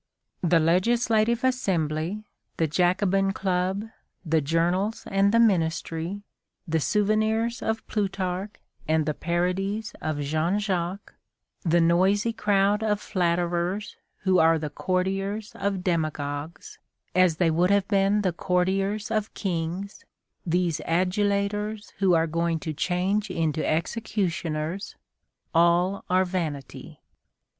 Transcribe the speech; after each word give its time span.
The 0.41 0.59
Legislative 0.59 1.43
Assembly, 1.43 2.23
the 2.57 2.65
Jacobin 2.65 3.33
Club, 3.33 3.85
the 4.25 4.41
journals 4.41 5.03
and 5.05 5.31
the 5.31 5.39
ministry, 5.39 6.23
the 6.67 6.79
souvenirs 6.79 7.61
of 7.61 7.85
Plutarch 7.85 8.55
and 8.87 9.05
the 9.05 9.13
parodies 9.13 9.93
of 10.01 10.19
Jean 10.21 10.57
Jacques, 10.57 11.13
the 11.61 11.79
noisy 11.81 12.33
crowd 12.33 12.81
of 12.81 12.99
flatterers 12.99 13.95
who 14.23 14.39
are 14.39 14.57
the 14.57 14.71
courtiers 14.71 15.51
of 15.53 15.83
demagogues 15.83 16.79
as 17.13 17.37
they 17.37 17.51
would 17.51 17.69
have 17.69 17.87
been 17.87 18.23
the 18.23 18.33
courtiers 18.33 19.11
of 19.11 19.31
kings, 19.35 20.03
these 20.43 20.79
adulators 20.87 21.91
who 21.99 22.15
are 22.15 22.25
going 22.25 22.57
to 22.61 22.73
change 22.73 23.29
into 23.29 23.63
executioners, 23.63 24.95
all 25.53 26.03
are 26.09 26.25
vanity! 26.25 27.01